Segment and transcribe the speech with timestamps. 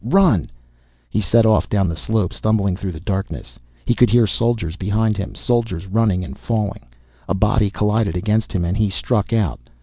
[0.03, 0.49] Run!"
[1.11, 3.59] He set off, down the slope, stumbling through the darkness.
[3.85, 6.87] He could hear soldiers behind him, soldiers running and falling.
[7.29, 9.69] A body collided against him and he struck out.